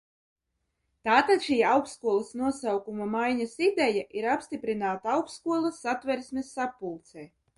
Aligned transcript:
Tātad 1.07 1.43
šī 1.47 1.57
augstskolas 1.73 2.31
nosaukuma 2.39 3.07
maiņas 3.17 3.53
ideja 3.67 4.01
ir 4.21 4.27
apstiprināta 4.37 5.13
augstskolas 5.17 5.79
Satversmes 5.85 6.53
sapulcē. 6.57 7.31